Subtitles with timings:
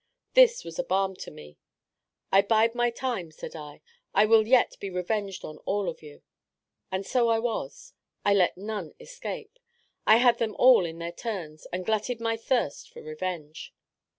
[0.33, 1.59] This was a balm to me.
[2.31, 3.81] "I bide my time," said I;
[4.15, 6.23] "I will yet be revenged on all of you;"
[6.91, 7.93] and so I was.
[8.25, 9.59] I let none escape:
[10.07, 13.75] I had them all in their turns, and glutted my thirst for revenge.